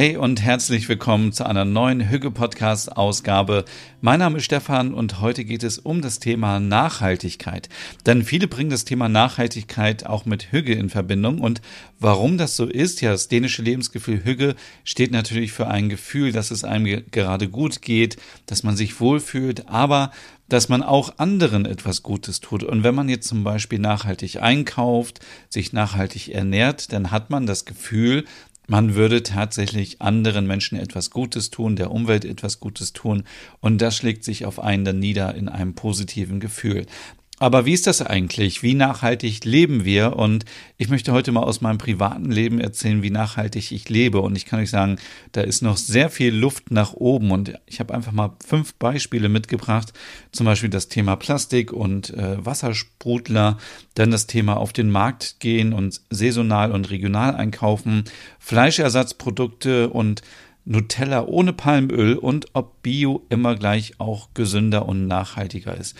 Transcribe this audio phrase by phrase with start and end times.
[0.00, 3.66] Hey und herzlich willkommen zu einer neuen Hüge Podcast Ausgabe.
[4.00, 7.68] Mein Name ist Stefan und heute geht es um das Thema Nachhaltigkeit.
[8.06, 11.60] Denn viele bringen das Thema Nachhaltigkeit auch mit Hüge in Verbindung und
[11.98, 16.50] warum das so ist, ja, das dänische Lebensgefühl Hüge steht natürlich für ein Gefühl, dass
[16.50, 20.12] es einem gerade gut geht, dass man sich wohlfühlt, aber
[20.50, 22.64] dass man auch anderen etwas Gutes tut.
[22.64, 27.64] Und wenn man jetzt zum Beispiel nachhaltig einkauft, sich nachhaltig ernährt, dann hat man das
[27.64, 28.24] Gefühl,
[28.70, 33.24] man würde tatsächlich anderen Menschen etwas Gutes tun, der Umwelt etwas Gutes tun
[33.60, 36.86] und das schlägt sich auf einen dann nieder in einem positiven Gefühl.
[37.42, 38.62] Aber wie ist das eigentlich?
[38.62, 40.14] Wie nachhaltig leben wir?
[40.14, 40.44] Und
[40.76, 44.20] ich möchte heute mal aus meinem privaten Leben erzählen, wie nachhaltig ich lebe.
[44.20, 44.98] Und ich kann euch sagen,
[45.32, 47.30] da ist noch sehr viel Luft nach oben.
[47.30, 49.94] Und ich habe einfach mal fünf Beispiele mitgebracht.
[50.32, 53.56] Zum Beispiel das Thema Plastik und äh, Wassersprudler,
[53.94, 58.04] dann das Thema auf den Markt gehen und saisonal und regional einkaufen,
[58.38, 60.20] Fleischersatzprodukte und
[60.66, 65.96] Nutella ohne Palmöl und ob Bio immer gleich auch gesünder und nachhaltiger ist.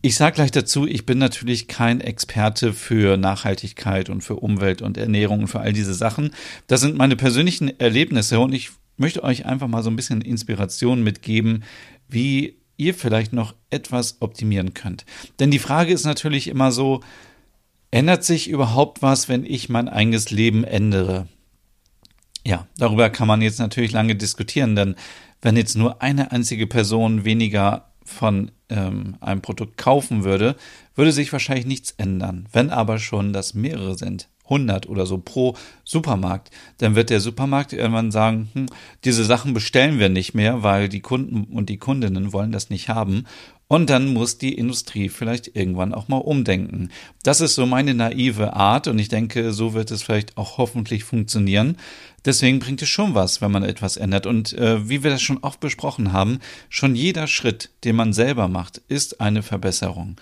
[0.00, 4.96] Ich sage gleich dazu, ich bin natürlich kein Experte für Nachhaltigkeit und für Umwelt und
[4.96, 6.30] Ernährung und für all diese Sachen.
[6.68, 11.02] Das sind meine persönlichen Erlebnisse und ich möchte euch einfach mal so ein bisschen Inspiration
[11.02, 11.64] mitgeben,
[12.08, 15.04] wie ihr vielleicht noch etwas optimieren könnt.
[15.40, 17.00] Denn die Frage ist natürlich immer so,
[17.90, 21.26] ändert sich überhaupt was, wenn ich mein eigenes Leben ändere?
[22.46, 24.94] Ja, darüber kann man jetzt natürlich lange diskutieren, denn
[25.42, 30.56] wenn jetzt nur eine einzige Person weniger von ähm, einem Produkt kaufen würde,
[30.94, 32.48] würde sich wahrscheinlich nichts ändern.
[32.52, 37.72] Wenn aber schon das mehrere sind, 100 oder so pro Supermarkt, dann wird der Supermarkt
[37.72, 38.66] irgendwann sagen, hm,
[39.04, 42.88] diese Sachen bestellen wir nicht mehr, weil die Kunden und die Kundinnen wollen das nicht
[42.88, 43.24] haben.
[43.70, 46.88] Und dann muss die Industrie vielleicht irgendwann auch mal umdenken.
[47.22, 51.04] Das ist so meine naive Art und ich denke, so wird es vielleicht auch hoffentlich
[51.04, 51.76] funktionieren.
[52.24, 54.26] Deswegen bringt es schon was, wenn man etwas ändert.
[54.26, 58.48] Und äh, wie wir das schon oft besprochen haben, schon jeder Schritt, den man selber
[58.48, 60.16] macht, ist eine Verbesserung.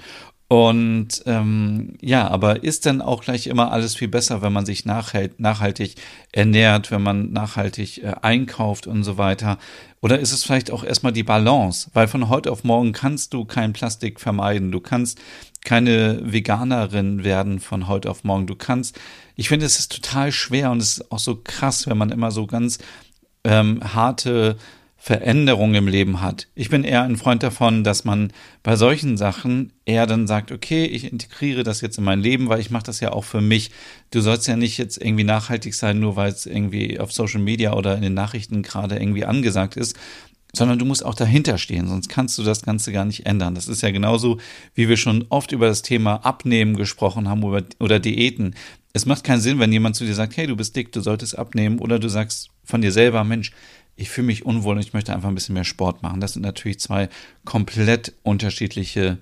[0.49, 4.85] Und ähm, ja, aber ist dann auch gleich immer alles viel besser, wenn man sich
[4.85, 5.97] nachhalt, nachhaltig
[6.31, 9.59] ernährt, wenn man nachhaltig äh, einkauft und so weiter?
[10.07, 11.91] Oder ist es vielleicht auch erstmal die Balance?
[11.93, 14.71] Weil von heute auf morgen kannst du kein Plastik vermeiden.
[14.71, 15.19] Du kannst
[15.65, 18.47] keine Veganerin werden von heute auf morgen.
[18.47, 19.01] Du kannst,
[19.35, 22.31] ich finde, es ist total schwer und es ist auch so krass, wenn man immer
[22.31, 22.79] so ganz
[23.43, 24.59] ähm, harte
[25.07, 26.49] Veränderung im Leben hat.
[26.57, 28.33] Ich bin eher ein Freund davon, dass man
[28.65, 32.59] bei solchen Sachen eher dann sagt, okay, ich integriere das jetzt in mein Leben, weil
[32.59, 33.71] ich mache das ja auch für mich.
[34.11, 37.75] Du sollst ja nicht jetzt irgendwie nachhaltig sein, nur weil es irgendwie auf Social Media
[37.75, 39.95] oder in den Nachrichten gerade irgendwie angesagt ist,
[40.53, 43.55] sondern du musst auch dahinter stehen, sonst kannst du das Ganze gar nicht ändern.
[43.55, 44.39] Das ist ja genauso,
[44.75, 48.57] wie wir schon oft über das Thema Abnehmen gesprochen haben oder, oder Diäten.
[48.93, 51.39] Es macht keinen Sinn, wenn jemand zu dir sagt, hey, du bist dick, du solltest
[51.39, 53.53] abnehmen, oder du sagst von dir selber, Mensch,
[53.97, 56.21] ich fühle mich unwohl und ich möchte einfach ein bisschen mehr Sport machen.
[56.21, 57.09] Das sind natürlich zwei
[57.45, 59.19] komplett unterschiedliche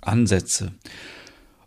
[0.00, 0.72] Ansätze.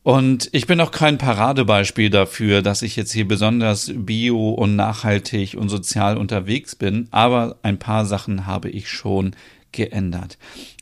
[0.04, 5.56] Und ich bin auch kein Paradebeispiel dafür, dass ich jetzt hier besonders bio und nachhaltig
[5.56, 9.36] und sozial unterwegs bin, aber ein paar Sachen habe ich schon
[9.72, 10.40] geändert.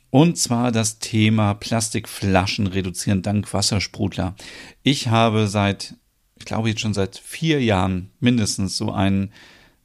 [0.08, 4.34] Und zwar das Thema Plastikflaschen reduzieren dank Wassersprudler.
[4.82, 5.94] Ich habe seit,
[6.38, 9.32] ich glaube jetzt schon seit vier Jahren mindestens so einen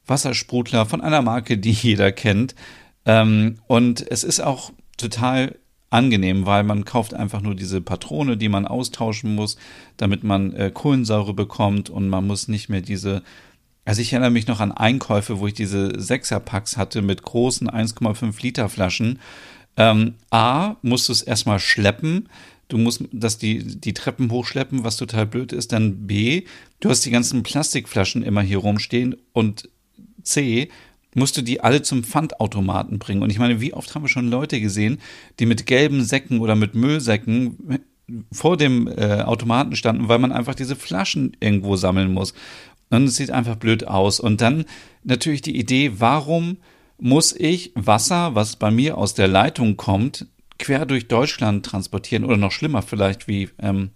[0.08, 2.56] Wassersprudler von einer Marke, die jeder kennt.
[3.06, 5.56] Ähm, und es ist auch total
[5.90, 9.58] angenehm, weil man kauft einfach nur diese Patrone, die man austauschen muss,
[9.98, 13.24] damit man äh, Kohlensäure bekommt und man muss nicht mehr diese
[13.86, 18.42] also ich erinnere mich noch an Einkäufe, wo ich diese Sechserpacks hatte mit großen 1,5
[18.42, 19.20] Liter Flaschen.
[19.78, 22.28] Ähm, A, musst du es erstmal schleppen.
[22.68, 25.72] Du musst das die, die Treppen hochschleppen, was total blöd ist.
[25.72, 26.46] Dann B,
[26.80, 29.70] du hast die ganzen Plastikflaschen immer hier rumstehen und
[30.26, 30.70] C,
[31.16, 33.24] musst du die alle zum Pfandautomaten bringen.
[33.24, 35.00] Und ich meine, wie oft haben wir schon Leute gesehen,
[35.40, 37.80] die mit gelben Säcken oder mit Müllsäcken
[38.32, 42.34] vor dem äh, Automaten standen, weil man einfach diese Flaschen irgendwo sammeln muss.
[42.90, 44.20] Und es sieht einfach blöd aus.
[44.20, 44.66] Und dann
[45.04, 46.58] natürlich die Idee, warum
[47.00, 50.28] muss ich Wasser, was bei mir aus der Leitung kommt,
[50.60, 53.90] quer durch Deutschland transportieren oder noch schlimmer vielleicht wie ähm,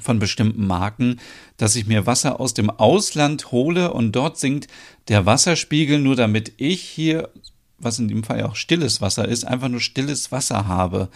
[0.00, 1.20] von bestimmten Marken,
[1.56, 4.68] dass ich mir Wasser aus dem Ausland hole und dort sinkt
[5.08, 7.30] der Wasserspiegel nur damit ich hier,
[7.78, 11.08] was in dem Fall ja auch stilles Wasser ist, einfach nur stilles Wasser habe.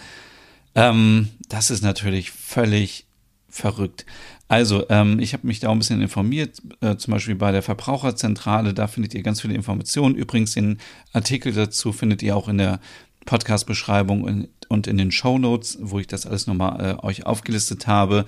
[0.75, 3.07] Ähm, das ist natürlich völlig
[3.49, 4.07] verrückt.
[4.47, 7.63] Also, ähm, ich habe mich da auch ein bisschen informiert, äh, zum Beispiel bei der
[7.63, 10.15] Verbraucherzentrale, da findet ihr ganz viele Informationen.
[10.15, 10.79] Übrigens, den
[11.13, 12.81] Artikel dazu findet ihr auch in der
[13.27, 18.25] Podcast-Beschreibung und in den Show Notes, wo ich das alles nochmal äh, euch aufgelistet habe.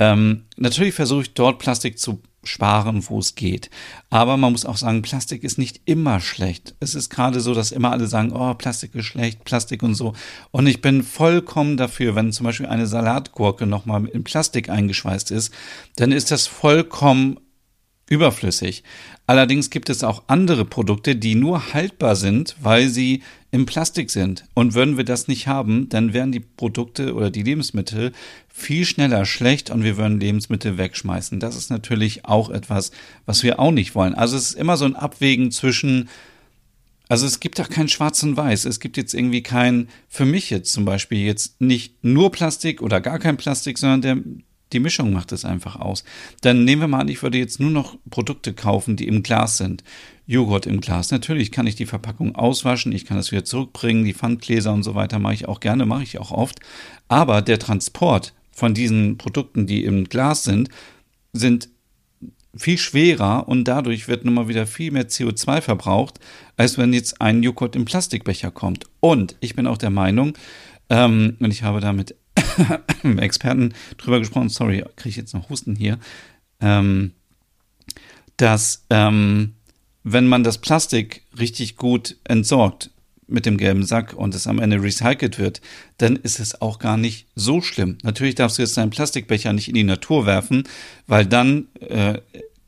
[0.00, 3.68] Ähm, natürlich versuche ich dort Plastik zu sparen, wo es geht.
[4.08, 6.74] Aber man muss auch sagen, Plastik ist nicht immer schlecht.
[6.80, 10.14] Es ist gerade so, dass immer alle sagen, oh, Plastik ist schlecht, Plastik und so.
[10.50, 15.52] Und ich bin vollkommen dafür, wenn zum Beispiel eine Salatgurke nochmal in Plastik eingeschweißt ist,
[15.96, 17.38] dann ist das vollkommen
[18.10, 18.82] überflüssig.
[19.26, 23.22] Allerdings gibt es auch andere Produkte, die nur haltbar sind, weil sie
[23.52, 24.44] im Plastik sind.
[24.52, 28.12] Und würden wir das nicht haben, dann wären die Produkte oder die Lebensmittel
[28.48, 31.40] viel schneller schlecht und wir würden Lebensmittel wegschmeißen.
[31.40, 32.90] Das ist natürlich auch etwas,
[33.24, 34.14] was wir auch nicht wollen.
[34.14, 36.10] Also es ist immer so ein Abwägen zwischen
[37.08, 38.66] also es gibt auch kein Schwarz und Weiß.
[38.66, 43.00] Es gibt jetzt irgendwie kein, für mich jetzt zum Beispiel jetzt nicht nur Plastik oder
[43.00, 44.18] gar kein Plastik, sondern der,
[44.72, 46.04] die Mischung macht es einfach aus.
[46.40, 49.56] Dann nehmen wir mal an, ich würde jetzt nur noch Produkte kaufen, die im Glas
[49.56, 49.82] sind.
[50.26, 51.10] Joghurt im Glas.
[51.10, 54.94] Natürlich kann ich die Verpackung auswaschen, ich kann es wieder zurückbringen, die Pfandgläser und so
[54.94, 56.60] weiter mache ich auch gerne, mache ich auch oft.
[57.08, 60.68] Aber der Transport von diesen Produkten, die im Glas sind,
[61.32, 61.68] sind
[62.54, 66.18] viel schwerer und dadurch wird nun mal wieder viel mehr CO2 verbraucht,
[66.56, 68.84] als wenn jetzt ein Joghurt im Plastikbecher kommt.
[69.00, 70.34] Und ich bin auch der Meinung,
[70.90, 72.16] ähm, und ich habe damit
[73.18, 75.98] Experten drüber gesprochen, sorry, kriege ich jetzt noch Husten hier,
[76.60, 77.12] ähm,
[78.36, 79.54] dass ähm,
[80.02, 82.90] wenn man das Plastik richtig gut entsorgt
[83.26, 85.60] mit dem gelben Sack und es am Ende recycelt wird,
[85.98, 87.98] dann ist es auch gar nicht so schlimm.
[88.02, 90.64] Natürlich darfst du jetzt deinen Plastikbecher nicht in die Natur werfen,
[91.06, 92.18] weil dann äh,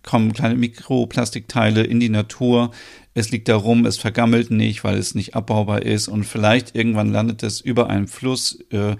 [0.02, 2.70] kommen kleine Mikroplastikteile in die Natur.
[3.14, 7.12] Es liegt da rum, es vergammelt nicht, weil es nicht abbaubar ist und vielleicht irgendwann
[7.12, 8.96] landet es über einem Fluss äh,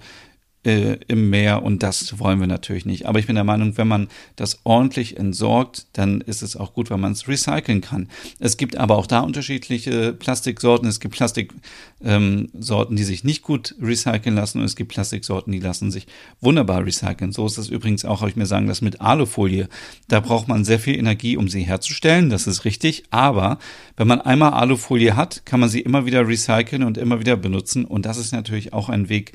[0.65, 3.05] äh, im Meer und das wollen wir natürlich nicht.
[3.05, 6.89] Aber ich bin der Meinung, wenn man das ordentlich entsorgt, dann ist es auch gut,
[6.89, 8.07] wenn man es recyceln kann.
[8.39, 10.87] Es gibt aber auch da unterschiedliche Plastiksorten.
[10.87, 11.61] Es gibt Plastiksorten,
[12.03, 12.49] ähm,
[12.95, 16.07] die sich nicht gut recyceln lassen und es gibt Plastiksorten, die lassen sich
[16.39, 17.31] wunderbar recyceln.
[17.31, 19.67] So ist es übrigens auch, habe ich mir sagen lassen, mit Alufolie.
[20.07, 22.29] Da braucht man sehr viel Energie, um sie herzustellen.
[22.29, 23.03] Das ist richtig.
[23.09, 23.59] Aber
[23.97, 27.85] wenn man einmal Alufolie hat, kann man sie immer wieder recyceln und immer wieder benutzen.
[27.85, 29.33] Und das ist natürlich auch ein Weg,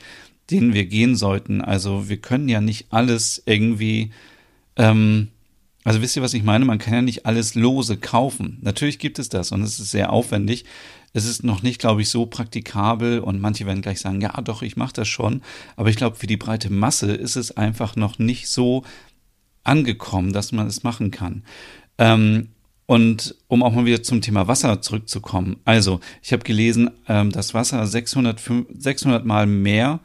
[0.50, 1.61] den wir gehen sollten.
[1.61, 4.11] Also wir können ja nicht alles irgendwie,
[4.77, 5.29] ähm,
[5.85, 6.65] also wisst ihr, was ich meine?
[6.65, 8.59] Man kann ja nicht alles lose kaufen.
[8.62, 10.65] Natürlich gibt es das und es ist sehr aufwendig.
[11.12, 14.62] Es ist noch nicht, glaube ich, so praktikabel und manche werden gleich sagen, ja doch,
[14.62, 15.43] ich mache das schon.
[15.77, 18.85] Aber ich glaube, für die breite Masse ist es einfach noch nicht so
[19.65, 21.43] angekommen, dass man es machen kann.
[21.99, 22.49] Ähm,
[22.87, 25.56] und um auch mal wieder zum Thema Wasser zurückzukommen.
[25.67, 28.41] Also, ich habe gelesen, ähm, dass Wasser 600,
[28.79, 30.00] 600 Mal mehr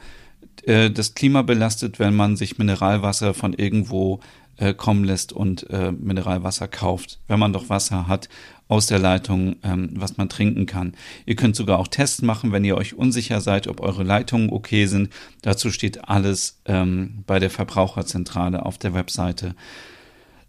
[0.66, 4.22] das Klima belastet, wenn man sich Mineralwasser von irgendwo
[4.58, 8.30] äh, kommen lässt und äh, Mineralwasser kauft, wenn man doch Wasser hat
[8.68, 10.94] aus der Leitung, ähm, was man trinken kann.
[11.26, 14.86] Ihr könnt sogar auch Tests machen, wenn ihr euch unsicher seid, ob eure Leitungen okay
[14.86, 15.10] sind.
[15.42, 19.56] Dazu steht alles ähm, bei der Verbraucherzentrale auf der Webseite.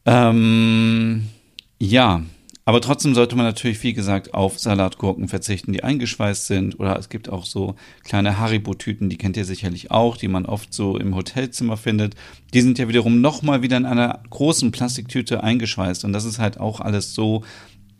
[0.06, 1.29] Ähm,
[1.79, 2.23] ja,
[2.66, 6.81] aber trotzdem sollte man natürlich, wie gesagt, auf Salatgurken verzichten, die eingeschweißt sind.
[6.81, 7.75] Oder es gibt auch so
[8.05, 12.14] kleine Haribo-Tüten, die kennt ihr sicherlich auch, die man oft so im Hotelzimmer findet.
[12.55, 16.06] Die sind ja wiederum nochmal wieder in einer großen Plastiktüte eingeschweißt.
[16.06, 17.44] Und das ist halt auch alles so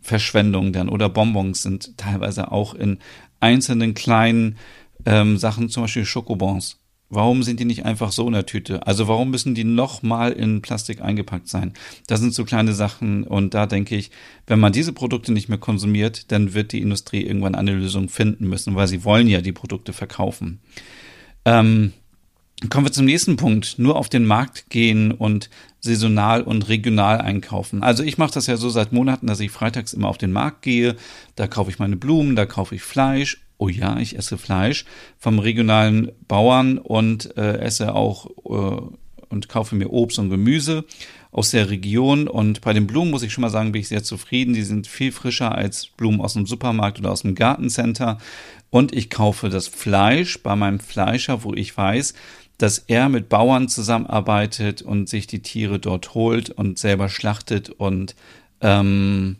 [0.01, 0.89] Verschwendung dann.
[0.89, 2.97] Oder Bonbons sind teilweise auch in
[3.39, 4.57] einzelnen kleinen
[5.05, 8.85] ähm, Sachen, zum Beispiel Schokobons Warum sind die nicht einfach so in der Tüte?
[8.87, 11.73] Also warum müssen die nochmal in Plastik eingepackt sein?
[12.07, 14.09] Das sind so kleine Sachen und da denke ich,
[14.47, 18.47] wenn man diese Produkte nicht mehr konsumiert, dann wird die Industrie irgendwann eine Lösung finden
[18.49, 20.59] müssen, weil sie wollen ja die Produkte verkaufen.
[21.45, 21.93] Ähm,
[22.69, 23.77] kommen wir zum nächsten Punkt.
[23.77, 27.83] Nur auf den Markt gehen und saisonal und regional einkaufen.
[27.83, 30.63] Also ich mache das ja so seit Monaten, dass ich freitags immer auf den Markt
[30.63, 30.95] gehe.
[31.35, 34.85] Da kaufe ich meine Blumen, da kaufe ich Fleisch oh ja, ich esse Fleisch
[35.17, 38.81] vom regionalen Bauern und äh, esse auch äh,
[39.29, 40.85] und kaufe mir Obst und Gemüse
[41.31, 42.27] aus der Region.
[42.27, 44.53] Und bei den Blumen muss ich schon mal sagen, bin ich sehr zufrieden.
[44.53, 48.17] Die sind viel frischer als Blumen aus dem Supermarkt oder aus dem Gartencenter.
[48.69, 52.13] Und ich kaufe das Fleisch bei meinem Fleischer, wo ich weiß,
[52.57, 58.15] dass er mit Bauern zusammenarbeitet und sich die Tiere dort holt und selber schlachtet und
[58.61, 59.35] ähm,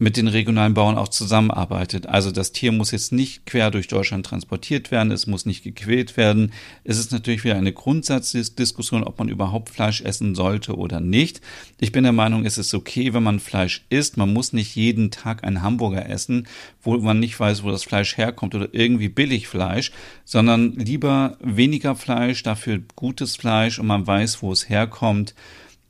[0.00, 2.06] mit den regionalen Bauern auch zusammenarbeitet.
[2.06, 6.16] Also das Tier muss jetzt nicht quer durch Deutschland transportiert werden, es muss nicht gequält
[6.16, 6.52] werden.
[6.84, 11.40] Es ist natürlich wieder eine Grundsatzdiskussion, ob man überhaupt Fleisch essen sollte oder nicht.
[11.80, 14.16] Ich bin der Meinung, es ist okay, wenn man Fleisch isst.
[14.16, 16.46] Man muss nicht jeden Tag einen Hamburger essen,
[16.80, 19.90] wo man nicht weiß, wo das Fleisch herkommt oder irgendwie Billigfleisch,
[20.24, 25.34] sondern lieber weniger Fleisch, dafür gutes Fleisch und man weiß, wo es herkommt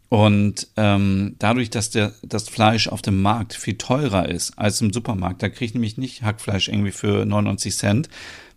[0.09, 4.93] Und ähm, dadurch, dass der, das Fleisch auf dem Markt viel teurer ist als im
[4.93, 8.09] Supermarkt, da kriege ich nämlich nicht Hackfleisch irgendwie für 99 Cent.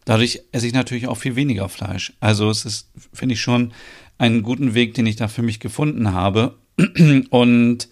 [0.06, 2.14] Dadurch esse ich natürlich auch viel weniger Fleisch.
[2.22, 3.74] Also es ist, finde ich schon,
[4.18, 6.58] einen guten Weg, den ich da für mich gefunden habe.
[7.30, 7.90] Und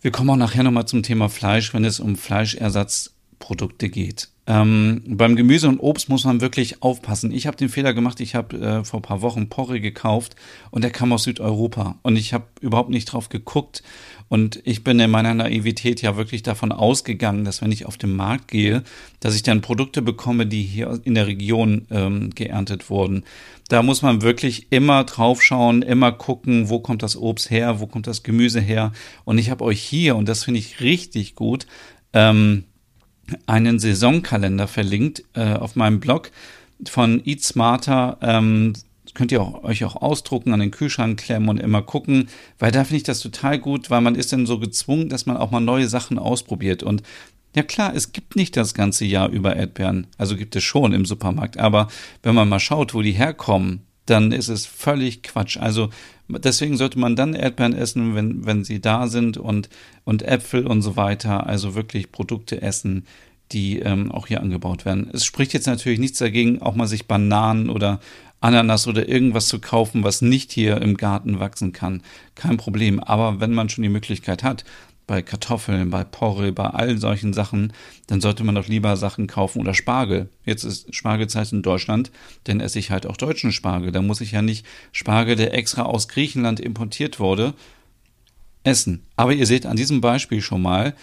[0.00, 4.28] wir kommen auch nachher nochmal zum Thema Fleisch, wenn es um Fleischersatzprodukte geht.
[4.48, 7.32] Ähm, beim Gemüse und Obst muss man wirklich aufpassen.
[7.32, 10.36] Ich habe den Fehler gemacht, ich habe äh, vor paar Wochen Porre gekauft
[10.70, 13.82] und der kam aus Südeuropa und ich habe überhaupt nicht drauf geguckt
[14.28, 18.16] und ich bin in meiner Naivität ja wirklich davon ausgegangen, dass wenn ich auf den
[18.16, 18.84] Markt gehe,
[19.20, 23.24] dass ich dann Produkte bekomme, die hier in der Region ähm, geerntet wurden.
[23.68, 27.86] Da muss man wirklich immer drauf schauen, immer gucken, wo kommt das Obst her, wo
[27.86, 28.92] kommt das Gemüse her.
[29.26, 31.66] Und ich habe euch hier, und das finde ich richtig gut,
[32.14, 32.64] ähm,
[33.46, 36.30] einen Saisonkalender verlinkt äh, auf meinem Blog
[36.86, 38.18] von Eat Smarter.
[38.22, 38.74] Ähm,
[39.14, 42.84] könnt ihr auch, euch auch ausdrucken, an den Kühlschrank klemmen und immer gucken, weil da
[42.84, 45.60] finde ich das total gut, weil man ist dann so gezwungen, dass man auch mal
[45.60, 46.82] neue Sachen ausprobiert.
[46.82, 47.02] Und
[47.56, 51.04] ja klar, es gibt nicht das ganze Jahr über Erdbeeren, also gibt es schon im
[51.04, 51.88] Supermarkt, aber
[52.22, 55.56] wenn man mal schaut, wo die herkommen, dann ist es völlig Quatsch.
[55.56, 55.90] Also
[56.28, 59.68] deswegen sollte man dann Erdbeeren essen, wenn, wenn sie da sind und,
[60.04, 61.46] und Äpfel und so weiter.
[61.46, 63.06] Also wirklich Produkte essen,
[63.52, 65.10] die ähm, auch hier angebaut werden.
[65.12, 68.00] Es spricht jetzt natürlich nichts dagegen, auch mal sich Bananen oder
[68.40, 72.02] Ananas oder irgendwas zu kaufen, was nicht hier im Garten wachsen kann.
[72.34, 73.00] Kein Problem.
[73.00, 74.64] Aber wenn man schon die Möglichkeit hat,
[75.08, 77.72] bei Kartoffeln, bei Porree, bei all solchen Sachen,
[78.06, 80.28] dann sollte man doch lieber Sachen kaufen oder Spargel.
[80.44, 82.12] Jetzt ist Spargelzeit in Deutschland,
[82.44, 83.90] dann esse ich halt auch deutschen Spargel.
[83.90, 87.54] Da muss ich ja nicht Spargel, der extra aus Griechenland importiert wurde,
[88.62, 89.02] essen.
[89.16, 90.94] Aber ihr seht an diesem Beispiel schon mal,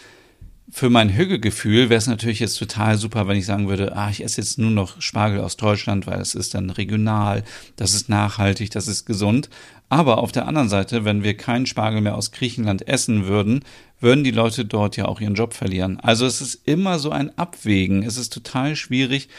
[0.69, 4.23] für mein Hügelgefühl wäre es natürlich jetzt total super, wenn ich sagen würde, ah, ich
[4.23, 7.43] esse jetzt nur noch Spargel aus Deutschland, weil es ist dann regional,
[7.75, 9.49] das ist nachhaltig, das ist gesund.
[9.89, 13.63] Aber auf der anderen Seite, wenn wir keinen Spargel mehr aus Griechenland essen würden,
[13.99, 15.99] würden die Leute dort ja auch ihren Job verlieren.
[15.99, 18.03] Also es ist immer so ein Abwägen.
[18.03, 19.29] Es ist total schwierig.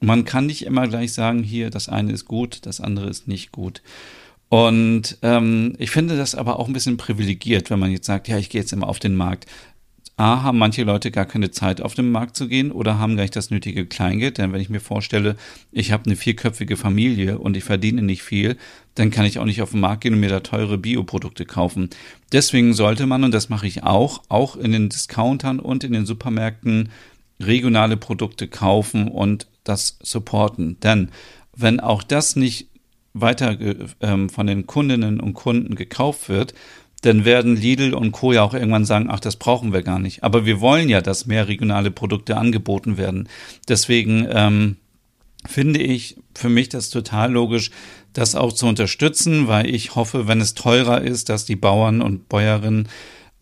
[0.00, 3.52] Man kann nicht immer gleich sagen, hier, das eine ist gut, das andere ist nicht
[3.52, 3.80] gut.
[4.50, 8.36] Und ähm, ich finde das aber auch ein bisschen privilegiert, wenn man jetzt sagt, ja,
[8.36, 9.46] ich gehe jetzt immer auf den Markt.
[10.16, 13.22] A, haben manche Leute gar keine Zeit, auf den Markt zu gehen oder haben gar
[13.22, 14.38] nicht das nötige Kleingeld.
[14.38, 15.36] Denn wenn ich mir vorstelle,
[15.72, 18.56] ich habe eine vierköpfige Familie und ich verdiene nicht viel,
[18.94, 21.90] dann kann ich auch nicht auf den Markt gehen und mir da teure Bioprodukte kaufen.
[22.32, 26.06] Deswegen sollte man, und das mache ich auch, auch in den Discountern und in den
[26.06, 26.90] Supermärkten
[27.40, 30.78] regionale Produkte kaufen und das supporten.
[30.80, 31.10] Denn
[31.56, 32.68] wenn auch das nicht
[33.14, 33.56] weiter
[34.00, 36.54] ähm, von den Kundinnen und Kunden gekauft wird,
[37.04, 38.32] dann werden Lidl und Co.
[38.32, 40.24] ja auch irgendwann sagen, ach, das brauchen wir gar nicht.
[40.24, 43.28] Aber wir wollen ja, dass mehr regionale Produkte angeboten werden.
[43.68, 44.76] Deswegen ähm,
[45.46, 47.70] finde ich für mich das total logisch,
[48.14, 52.28] das auch zu unterstützen, weil ich hoffe, wenn es teurer ist, dass die Bauern und
[52.30, 52.88] Bäuerinnen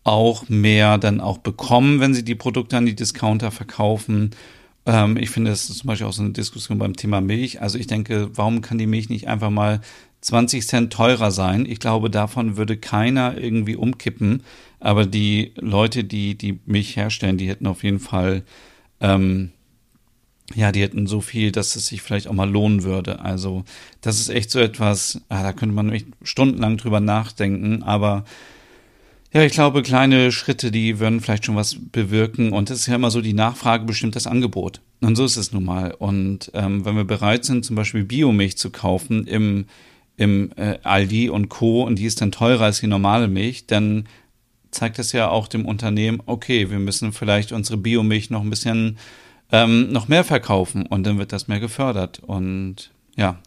[0.03, 4.31] auch mehr dann auch bekommen, wenn sie die Produkte an die Discounter verkaufen.
[4.85, 7.61] Ähm, ich finde, das ist zum Beispiel auch so eine Diskussion beim Thema Milch.
[7.61, 9.79] Also ich denke, warum kann die Milch nicht einfach mal
[10.23, 11.65] 20 Cent teurer sein.
[11.65, 14.43] Ich glaube, davon würde keiner irgendwie umkippen.
[14.79, 18.43] Aber die Leute, die die Milch herstellen, die hätten auf jeden Fall,
[19.01, 19.51] ähm,
[20.55, 23.19] ja, die hätten so viel, dass es sich vielleicht auch mal lohnen würde.
[23.19, 23.65] Also
[24.01, 27.83] das ist echt so etwas, ah, da könnte man echt stundenlang drüber nachdenken.
[27.83, 28.23] Aber
[29.33, 32.53] ja, ich glaube, kleine Schritte, die würden vielleicht schon was bewirken.
[32.53, 34.79] Und es ist ja immer so, die Nachfrage bestimmt das Angebot.
[35.01, 35.91] Und so ist es nun mal.
[35.91, 39.65] Und ähm, wenn wir bereit sind, zum Beispiel Biomilch zu kaufen im
[40.17, 41.83] im äh, Aldi und Co.
[41.83, 44.05] und die ist dann teurer als die normale Milch, dann
[44.71, 48.97] zeigt das ja auch dem Unternehmen, okay, wir müssen vielleicht unsere Biomilch noch ein bisschen
[49.51, 52.19] ähm, noch mehr verkaufen und dann wird das mehr gefördert.
[52.19, 53.39] Und ja,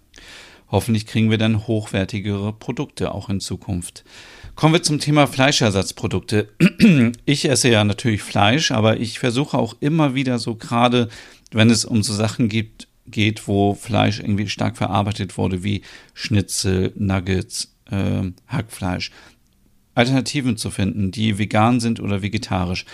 [0.70, 4.04] hoffentlich kriegen wir dann hochwertigere Produkte auch in Zukunft.
[4.54, 6.48] Kommen wir zum Thema Fleischersatzprodukte.
[7.24, 11.08] Ich esse ja natürlich Fleisch, aber ich versuche auch immer wieder so gerade,
[11.50, 15.82] wenn es um so Sachen geht, geht, wo Fleisch irgendwie stark verarbeitet wurde, wie
[16.14, 19.10] Schnitzel, Nuggets, äh, Hackfleisch.
[19.94, 22.84] Alternativen zu finden, die vegan sind oder vegetarisch.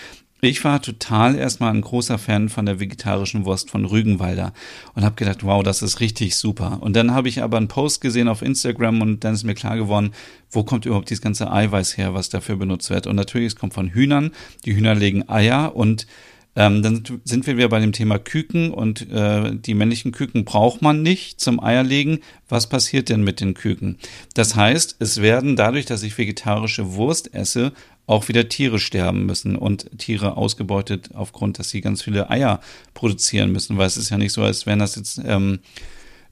[0.45, 4.51] Ich war total erstmal ein großer Fan von der vegetarischen Wurst von Rügenwalder
[4.93, 6.79] und habe gedacht, wow, das ist richtig super.
[6.81, 9.77] Und dann habe ich aber einen Post gesehen auf Instagram und dann ist mir klar
[9.77, 10.11] geworden,
[10.51, 13.07] wo kommt überhaupt dieses ganze Eiweiß her, was dafür benutzt wird.
[13.07, 14.31] Und natürlich, es kommt von Hühnern.
[14.65, 16.07] Die Hühner legen Eier und
[16.55, 20.81] ähm, dann sind wir wieder bei dem Thema Küken und äh, die männlichen Küken braucht
[20.81, 22.19] man nicht zum Eierlegen.
[22.47, 23.97] Was passiert denn mit den Küken?
[24.35, 27.73] Das heißt, es werden dadurch, dass ich vegetarische Wurst esse,
[28.05, 32.59] auch wieder Tiere sterben müssen und Tiere ausgebeutet aufgrund, dass sie ganz viele Eier
[32.93, 35.59] produzieren müssen, weil es ist ja nicht so, als wären das jetzt ähm,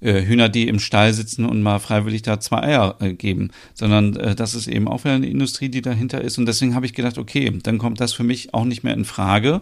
[0.01, 4.15] äh, Hühner, die im Stall sitzen und mal freiwillig da zwei Eier äh, geben, sondern
[4.17, 6.37] äh, das ist eben auch wieder eine Industrie, die dahinter ist.
[6.37, 9.05] Und deswegen habe ich gedacht, okay, dann kommt das für mich auch nicht mehr in
[9.05, 9.61] Frage,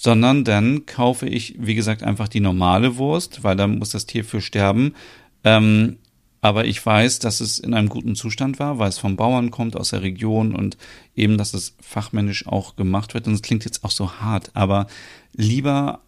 [0.00, 4.24] sondern dann kaufe ich, wie gesagt, einfach die normale Wurst, weil da muss das Tier
[4.24, 4.94] für sterben.
[5.42, 5.98] Ähm,
[6.40, 9.76] aber ich weiß, dass es in einem guten Zustand war, weil es vom Bauern kommt,
[9.76, 10.76] aus der Region und
[11.16, 13.26] eben, dass es fachmännisch auch gemacht wird.
[13.26, 14.86] Und es klingt jetzt auch so hart, aber
[15.32, 16.00] lieber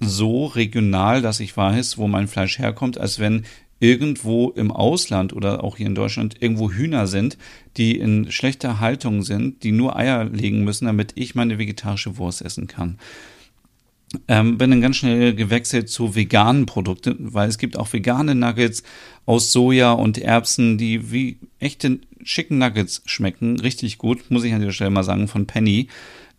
[0.00, 3.46] so regional, dass ich weiß, wo mein Fleisch herkommt, als wenn
[3.80, 7.38] irgendwo im Ausland oder auch hier in Deutschland irgendwo Hühner sind,
[7.76, 12.42] die in schlechter Haltung sind, die nur Eier legen müssen, damit ich meine vegetarische Wurst
[12.42, 12.98] essen kann.
[14.26, 18.82] Ähm, bin dann ganz schnell gewechselt zu veganen Produkten, weil es gibt auch vegane Nuggets
[19.26, 23.60] aus Soja und Erbsen, die wie echte schicken Nuggets schmecken.
[23.60, 25.88] Richtig gut, muss ich an dieser Stelle mal sagen, von Penny.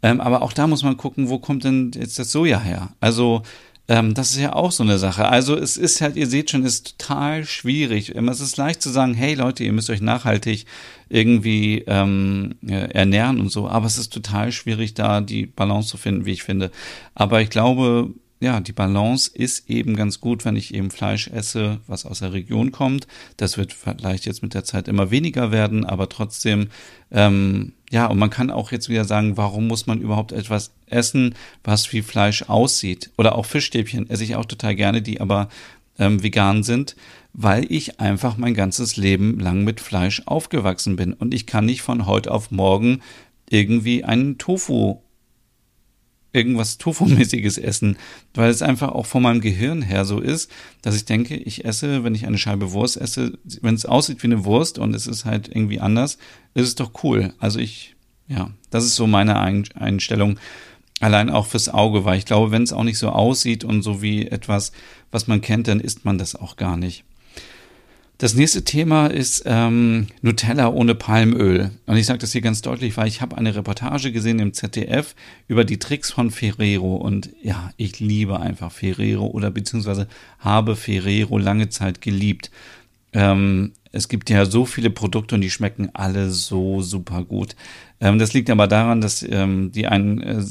[0.01, 2.93] Ähm, aber auch da muss man gucken, wo kommt denn jetzt das Soja her?
[3.01, 3.43] Also
[3.89, 5.27] ähm, das ist ja auch so eine Sache.
[5.27, 8.15] Also es ist halt, ihr seht schon, ist total schwierig.
[8.15, 10.65] Ähm, es ist leicht zu sagen, hey Leute, ihr müsst euch nachhaltig
[11.10, 16.25] irgendwie ähm, ernähren und so, aber es ist total schwierig, da die Balance zu finden,
[16.27, 16.69] wie ich finde.
[17.15, 21.79] Aber ich glaube, ja, die Balance ist eben ganz gut, wenn ich eben Fleisch esse,
[21.88, 23.08] was aus der Region kommt.
[23.38, 26.67] Das wird vielleicht jetzt mit der Zeit immer weniger werden, aber trotzdem,
[27.12, 31.36] ähm, ja, und man kann auch jetzt wieder sagen, warum muss man überhaupt etwas essen,
[31.63, 33.10] was wie Fleisch aussieht?
[33.17, 35.50] Oder auch Fischstäbchen esse ich auch total gerne, die aber
[35.98, 36.96] ähm, vegan sind,
[37.34, 41.13] weil ich einfach mein ganzes Leben lang mit Fleisch aufgewachsen bin.
[41.13, 43.01] Und ich kann nicht von heute auf morgen
[43.50, 45.01] irgendwie einen Tofu
[46.31, 47.98] irgendwas Tofu-mäßiges essen,
[48.33, 52.03] weil es einfach auch von meinem Gehirn her so ist, dass ich denke, ich esse,
[52.03, 55.25] wenn ich eine Scheibe Wurst esse, wenn es aussieht wie eine Wurst und es ist
[55.25, 56.17] halt irgendwie anders,
[56.53, 57.33] ist es doch cool.
[57.39, 57.95] Also ich,
[58.27, 60.39] ja, das ist so meine Einstellung.
[61.00, 64.01] Allein auch fürs Auge, weil ich glaube, wenn es auch nicht so aussieht und so
[64.01, 64.74] wie etwas,
[65.12, 67.05] was man kennt, dann isst man das auch gar nicht.
[68.19, 71.71] Das nächste Thema ist ähm, Nutella ohne Palmöl.
[71.85, 75.15] Und ich sage das hier ganz deutlich, weil ich habe eine Reportage gesehen im ZDF
[75.47, 76.97] über die Tricks von Ferrero.
[76.97, 82.51] Und ja, ich liebe einfach Ferrero oder beziehungsweise habe Ferrero lange Zeit geliebt.
[83.13, 87.55] Ähm, es gibt ja so viele Produkte und die schmecken alle so super gut.
[88.01, 90.43] Ähm, das liegt aber daran, dass ähm, die einen, äh,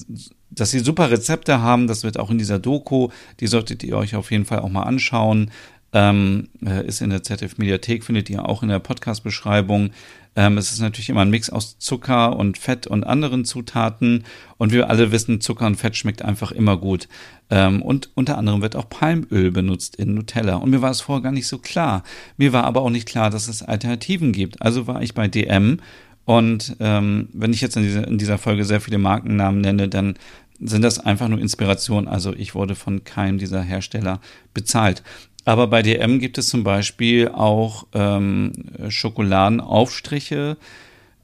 [0.51, 1.87] dass sie super Rezepte haben.
[1.87, 4.85] Das wird auch in dieser Doku, die solltet ihr euch auf jeden Fall auch mal
[4.85, 5.51] anschauen.
[5.93, 9.91] Ähm, äh, ist in der ZDF Mediathek, findet ihr auch in der Podcast-Beschreibung.
[10.37, 14.25] Ähm, es ist natürlich immer ein Mix aus Zucker und Fett und anderen Zutaten.
[14.59, 17.09] Und wir alle wissen, Zucker und Fett schmeckt einfach immer gut.
[17.51, 20.57] Ähm, und unter anderem wird auch Palmöl benutzt in Nutella.
[20.57, 22.03] Und mir war es vorher gar nicht so klar.
[22.37, 24.61] Mir war aber auch nicht klar, dass es Alternativen gibt.
[24.61, 25.81] Also war ich bei DM.
[26.25, 30.15] Und ähm, wenn ich jetzt in dieser, in dieser Folge sehr viele Markennamen nenne, dann
[30.61, 32.09] sind das einfach nur Inspirationen.
[32.09, 34.21] Also ich wurde von keinem dieser Hersteller
[34.55, 35.03] bezahlt.
[35.49, 38.53] Aber bei DM gibt es zum Beispiel auch ähm,
[38.91, 40.59] Schokoladenaufstriche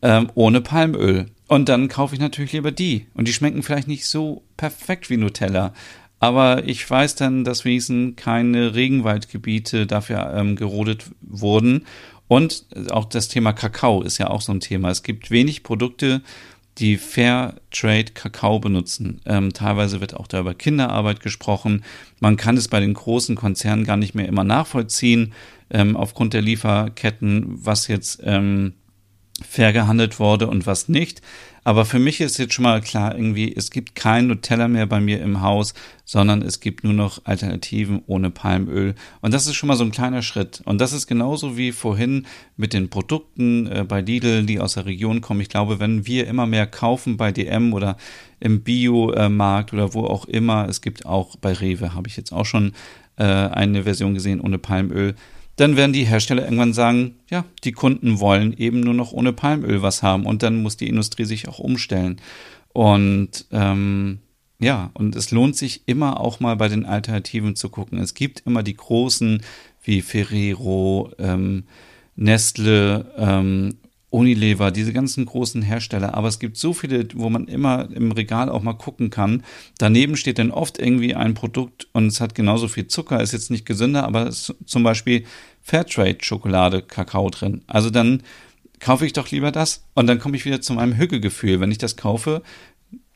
[0.00, 1.26] ähm, ohne Palmöl.
[1.46, 3.06] Und dann kaufe ich natürlich lieber die.
[3.12, 5.74] Und die schmecken vielleicht nicht so perfekt wie Nutella.
[6.20, 11.84] Aber ich weiß dann, dass wenigstens keine Regenwaldgebiete dafür ähm, gerodet wurden.
[12.26, 14.88] Und auch das Thema Kakao ist ja auch so ein Thema.
[14.88, 16.22] Es gibt wenig Produkte,
[16.78, 19.20] die Fair Trade Kakao benutzen.
[19.26, 21.84] Ähm, teilweise wird auch da über Kinderarbeit gesprochen.
[22.20, 25.32] Man kann es bei den großen Konzernen gar nicht mehr immer nachvollziehen,
[25.70, 28.74] ähm, aufgrund der Lieferketten, was jetzt ähm,
[29.42, 31.22] fair gehandelt wurde und was nicht.
[31.64, 35.00] Aber für mich ist jetzt schon mal klar, irgendwie, es gibt kein Nutella mehr bei
[35.00, 35.72] mir im Haus,
[36.05, 38.94] sondern es gibt nur noch Alternativen ohne Palmöl.
[39.22, 40.61] Und das ist schon mal so ein kleiner Schritt.
[40.66, 42.27] Und das ist genauso wie vorhin
[42.59, 45.40] mit den Produkten äh, bei Lidl, die aus der Region kommen.
[45.40, 47.96] Ich glaube, wenn wir immer mehr kaufen bei DM oder
[48.40, 52.44] im Biomarkt oder wo auch immer, es gibt auch bei Rewe, habe ich jetzt auch
[52.44, 52.72] schon
[53.16, 55.14] äh, eine Version gesehen ohne Palmöl
[55.57, 59.83] dann werden die Hersteller irgendwann sagen, ja, die Kunden wollen eben nur noch ohne Palmöl
[59.83, 62.21] was haben und dann muss die Industrie sich auch umstellen.
[62.73, 64.19] Und ähm,
[64.59, 67.99] ja, und es lohnt sich immer auch mal bei den Alternativen zu gucken.
[67.99, 69.43] Es gibt immer die großen
[69.83, 71.64] wie Ferrero, ähm,
[72.17, 73.77] Nestle, ähm,
[74.14, 78.48] Unilever, diese ganzen großen Hersteller, aber es gibt so viele, wo man immer im Regal
[78.48, 79.42] auch mal gucken kann.
[79.79, 83.50] Daneben steht dann oft irgendwie ein Produkt und es hat genauso viel Zucker, ist jetzt
[83.50, 85.24] nicht gesünder, aber es ist zum Beispiel
[85.62, 87.62] Fairtrade Schokolade, Kakao drin.
[87.66, 88.22] Also dann
[88.79, 91.59] kaufe ich doch lieber das und dann komme ich wieder zu meinem Hügelgefühl.
[91.59, 92.42] Wenn ich das kaufe,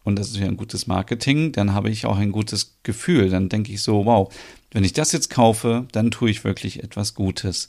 [0.02, 3.30] und das ist ja ein gutes Marketing, dann habe ich auch ein gutes Gefühl.
[3.30, 4.34] Dann denke ich so, wow,
[4.72, 7.68] wenn ich das jetzt kaufe, dann tue ich wirklich etwas Gutes.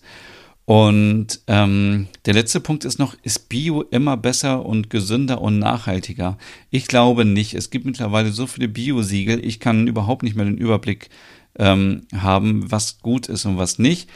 [0.65, 6.37] Und ähm, der letzte Punkt ist noch, ist Bio immer besser und gesünder und nachhaltiger?
[6.69, 7.55] Ich glaube nicht.
[7.55, 11.09] Es gibt mittlerweile so viele Bio-Siegel, ich kann überhaupt nicht mehr den Überblick
[11.57, 14.09] ähm, haben, was gut ist und was nicht.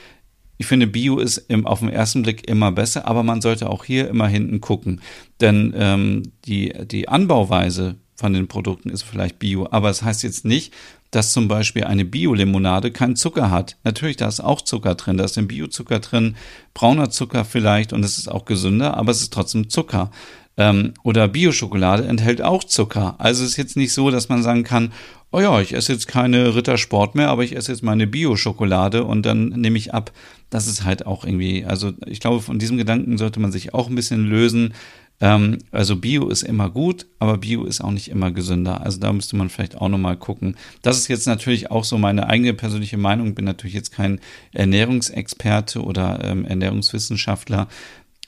[0.58, 3.84] Ich finde, Bio ist im, auf den ersten Blick immer besser, aber man sollte auch
[3.84, 5.02] hier immer hinten gucken.
[5.42, 10.24] Denn ähm, die, die Anbauweise von den Produkten ist vielleicht Bio, aber es das heißt
[10.24, 10.74] jetzt nicht,
[11.12, 13.78] dass zum Beispiel eine Bio-Limonade keinen Zucker hat.
[13.84, 16.36] Natürlich, da ist auch Zucker drin, da ist ein Biozucker drin,
[16.74, 20.12] brauner Zucker vielleicht und es ist auch gesünder, aber es ist trotzdem Zucker.
[20.58, 23.16] Ähm, oder Bio-Schokolade enthält auch Zucker.
[23.20, 24.92] Also es ist jetzt nicht so, dass man sagen kann,
[25.34, 29.26] oh ja, ich esse jetzt keine Rittersport mehr, aber ich esse jetzt meine Bio-Schokolade und
[29.26, 30.12] dann nehme ich ab.
[30.52, 33.90] Das ist halt auch irgendwie, also ich glaube, von diesem Gedanken sollte man sich auch
[33.90, 34.76] ein bisschen lösen.
[35.20, 38.82] Ähm, also Bio ist immer gut, aber Bio ist auch nicht immer gesünder.
[38.82, 40.56] Also da müsste man vielleicht auch nochmal gucken.
[40.84, 43.34] Das ist jetzt natürlich auch so meine eigene persönliche Meinung.
[43.34, 44.20] Bin natürlich jetzt kein
[44.54, 47.68] Ernährungsexperte oder ähm, Ernährungswissenschaftler.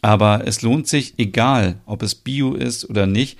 [0.01, 3.37] Aber es lohnt sich, egal ob es Bio ist oder nicht,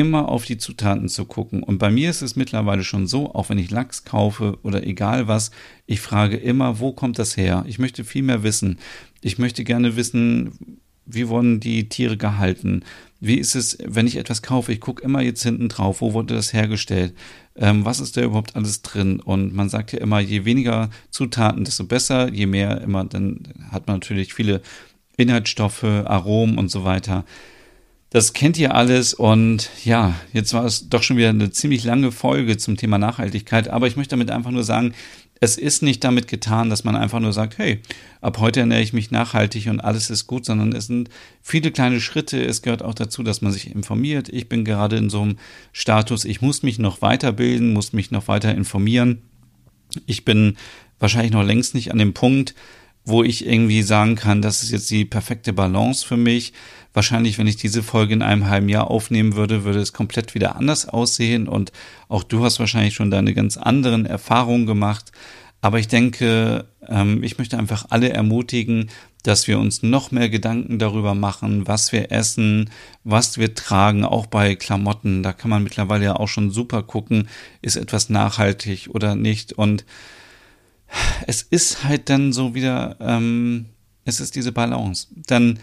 [0.00, 1.62] immer auf die Zutaten zu gucken.
[1.62, 5.26] Und bei mir ist es mittlerweile schon so, auch wenn ich Lachs kaufe oder egal
[5.26, 5.50] was,
[5.86, 7.64] ich frage immer, wo kommt das her?
[7.66, 8.78] Ich möchte viel mehr wissen.
[9.22, 12.82] Ich möchte gerne wissen, wie wurden die Tiere gehalten?
[13.20, 14.72] Wie ist es, wenn ich etwas kaufe?
[14.72, 17.14] Ich gucke immer jetzt hinten drauf, wo wurde das hergestellt?
[17.54, 19.20] Ähm, was ist da überhaupt alles drin?
[19.20, 22.30] Und man sagt ja immer, je weniger Zutaten, desto besser.
[22.32, 24.60] Je mehr immer, dann hat man natürlich viele
[25.16, 27.24] Inhaltsstoffe, Aromen und so weiter.
[28.10, 32.12] Das kennt ihr alles und ja, jetzt war es doch schon wieder eine ziemlich lange
[32.12, 34.94] Folge zum Thema Nachhaltigkeit, aber ich möchte damit einfach nur sagen,
[35.40, 37.80] es ist nicht damit getan, dass man einfach nur sagt, hey,
[38.20, 41.10] ab heute ernähre ich mich nachhaltig und alles ist gut, sondern es sind
[41.42, 42.42] viele kleine Schritte.
[42.42, 44.30] Es gehört auch dazu, dass man sich informiert.
[44.30, 45.36] Ich bin gerade in so einem
[45.72, 49.20] Status, ich muss mich noch weiterbilden, muss mich noch weiter informieren.
[50.06, 50.56] Ich bin
[50.98, 52.54] wahrscheinlich noch längst nicht an dem Punkt,
[53.06, 56.52] wo ich irgendwie sagen kann, das ist jetzt die perfekte Balance für mich.
[56.92, 60.56] Wahrscheinlich, wenn ich diese Folge in einem halben Jahr aufnehmen würde, würde es komplett wieder
[60.56, 61.70] anders aussehen und
[62.08, 65.12] auch du hast wahrscheinlich schon deine ganz anderen Erfahrungen gemacht.
[65.60, 68.90] Aber ich denke, ähm, ich möchte einfach alle ermutigen,
[69.22, 72.70] dass wir uns noch mehr Gedanken darüber machen, was wir essen,
[73.04, 75.22] was wir tragen, auch bei Klamotten.
[75.22, 77.28] Da kann man mittlerweile ja auch schon super gucken,
[77.62, 79.52] ist etwas nachhaltig oder nicht.
[79.52, 79.84] Und
[81.26, 83.66] es ist halt dann so wieder, ähm,
[84.04, 85.08] es ist diese Balance.
[85.26, 85.58] Dann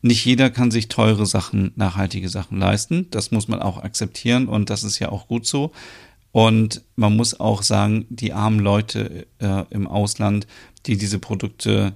[0.00, 3.08] nicht jeder kann sich teure Sachen, nachhaltige Sachen leisten.
[3.10, 5.72] Das muss man auch akzeptieren und das ist ja auch gut so.
[6.30, 10.46] Und man muss auch sagen, die armen Leute äh, im Ausland,
[10.86, 11.94] die diese Produkte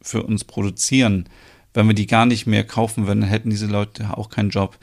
[0.00, 1.28] für uns produzieren,
[1.74, 4.78] wenn wir die gar nicht mehr kaufen würden, hätten diese Leute auch keinen Job.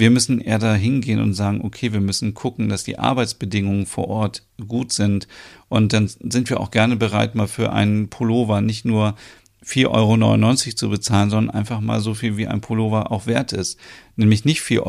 [0.00, 4.08] Wir müssen eher da hingehen und sagen, okay, wir müssen gucken, dass die Arbeitsbedingungen vor
[4.08, 5.28] Ort gut sind.
[5.68, 9.14] Und dann sind wir auch gerne bereit, mal für einen Pullover nicht nur
[9.62, 13.78] 4,99 Euro zu bezahlen, sondern einfach mal so viel, wie ein Pullover auch wert ist.
[14.16, 14.80] Nämlich nicht 4,99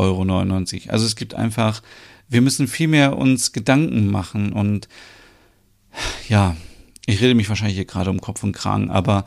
[0.86, 0.94] Euro.
[0.94, 1.82] Also es gibt einfach,
[2.30, 4.88] wir müssen viel mehr uns Gedanken machen und
[6.30, 6.56] ja,
[7.06, 9.26] ich rede mich wahrscheinlich hier gerade um Kopf und Kragen, aber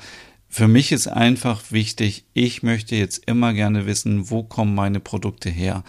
[0.55, 5.51] für mich ist einfach wichtig, ich möchte jetzt immer gerne wissen, wo kommen meine Produkte
[5.51, 5.83] her?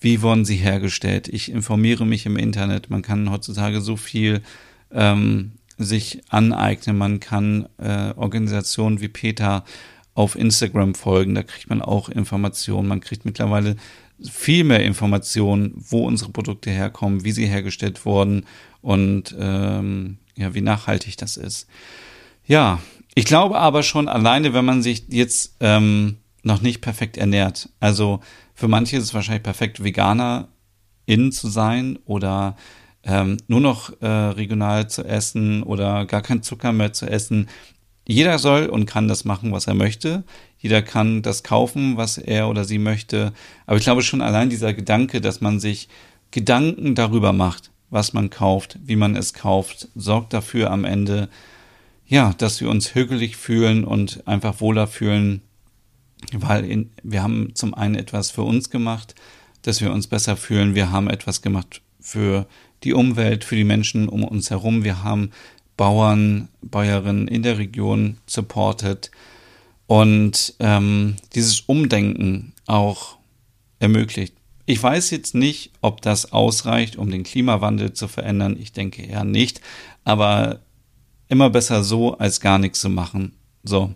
[0.00, 1.28] Wie wurden sie hergestellt?
[1.28, 2.90] Ich informiere mich im Internet.
[2.90, 4.42] Man kann heutzutage so viel
[4.90, 6.98] ähm, sich aneignen.
[6.98, 9.64] Man kann äh, Organisationen wie Peter
[10.14, 11.36] auf Instagram folgen.
[11.36, 12.88] Da kriegt man auch Informationen.
[12.88, 13.76] Man kriegt mittlerweile
[14.20, 18.46] viel mehr Informationen, wo unsere Produkte herkommen, wie sie hergestellt wurden
[18.82, 21.68] und ähm, ja, wie nachhaltig das ist.
[22.48, 22.80] Ja,
[23.18, 27.68] ich glaube aber schon alleine, wenn man sich jetzt ähm, noch nicht perfekt ernährt.
[27.80, 28.20] Also
[28.54, 30.46] für manche ist es wahrscheinlich perfekt, Veganer
[31.04, 32.54] in zu sein oder
[33.02, 37.48] ähm, nur noch äh, regional zu essen oder gar kein Zucker mehr zu essen.
[38.06, 40.22] Jeder soll und kann das machen, was er möchte.
[40.56, 43.32] Jeder kann das kaufen, was er oder sie möchte.
[43.66, 45.88] Aber ich glaube schon allein dieser Gedanke, dass man sich
[46.30, 51.28] Gedanken darüber macht, was man kauft, wie man es kauft, sorgt dafür am Ende,
[52.08, 55.42] ja, dass wir uns hügelig fühlen und einfach wohler fühlen,
[56.32, 59.14] weil in, wir haben zum einen etwas für uns gemacht,
[59.62, 60.74] dass wir uns besser fühlen.
[60.74, 62.46] Wir haben etwas gemacht für
[62.82, 64.84] die Umwelt, für die Menschen um uns herum.
[64.84, 65.30] Wir haben
[65.76, 69.10] Bauern, Bäuerinnen in der Region supported
[69.86, 73.18] und ähm, dieses Umdenken auch
[73.78, 74.34] ermöglicht.
[74.64, 78.56] Ich weiß jetzt nicht, ob das ausreicht, um den Klimawandel zu verändern.
[78.58, 79.60] Ich denke eher nicht.
[80.04, 80.60] Aber
[81.28, 83.32] immer besser so, als gar nichts zu machen.
[83.64, 83.92] So.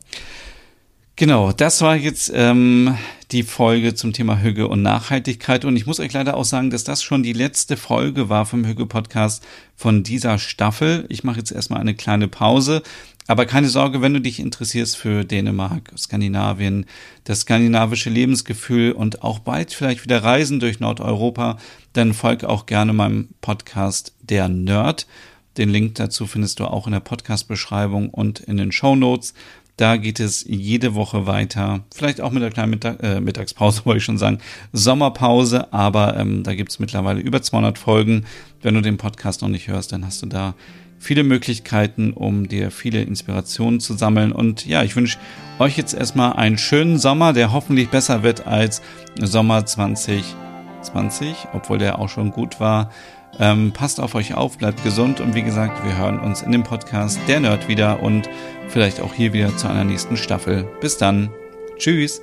[1.16, 2.96] Genau, das war jetzt ähm,
[3.32, 5.64] die Folge zum Thema Hüge und Nachhaltigkeit.
[5.64, 8.64] Und ich muss euch leider auch sagen, dass das schon die letzte Folge war vom
[8.64, 9.44] Hüge-Podcast
[9.76, 11.04] von dieser Staffel.
[11.10, 12.82] Ich mache jetzt erstmal eine kleine Pause.
[13.28, 16.86] Aber keine Sorge, wenn du dich interessierst für Dänemark, Skandinavien,
[17.24, 21.58] das skandinavische Lebensgefühl und auch bald vielleicht wieder Reisen durch Nordeuropa,
[21.92, 25.06] dann folg auch gerne meinem Podcast Der Nerd.
[25.56, 29.34] Den Link dazu findest du auch in der Podcast-Beschreibung und in den Show Notes.
[29.76, 31.80] Da geht es jede Woche weiter.
[31.94, 34.38] Vielleicht auch mit der kleinen Mittag, äh, Mittagspause, wollte ich schon sagen.
[34.72, 38.24] Sommerpause, aber ähm, da gibt es mittlerweile über 200 Folgen.
[38.60, 40.54] Wenn du den Podcast noch nicht hörst, dann hast du da
[41.02, 44.32] viele Möglichkeiten, um dir viele Inspirationen zu sammeln.
[44.32, 45.18] Und ja, ich wünsche
[45.58, 48.82] euch jetzt erstmal einen schönen Sommer, der hoffentlich besser wird als
[49.20, 52.90] Sommer 2020, obwohl der auch schon gut war.
[53.38, 56.62] Ähm, passt auf euch auf, bleibt gesund und wie gesagt, wir hören uns in dem
[56.62, 58.28] Podcast Der Nerd wieder und
[58.68, 60.68] vielleicht auch hier wieder zu einer nächsten Staffel.
[60.80, 61.30] Bis dann.
[61.78, 62.22] Tschüss.